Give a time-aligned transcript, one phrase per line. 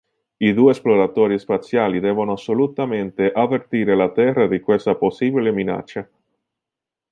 [0.39, 6.09] I due esploratori spaziali devono assolutamente avvertire la Terra di questa possibile minaccia.